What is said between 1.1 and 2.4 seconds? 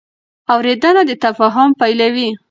تفاهم پیلوي.